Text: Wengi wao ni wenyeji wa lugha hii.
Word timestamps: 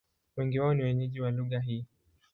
Wengi 0.37 0.59
wao 0.59 0.73
ni 0.73 0.83
wenyeji 0.83 1.21
wa 1.21 1.31
lugha 1.31 1.59
hii. 1.59 1.85